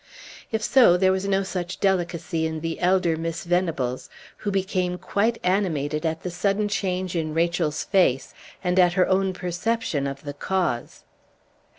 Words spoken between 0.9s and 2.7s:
there was no such delicacy in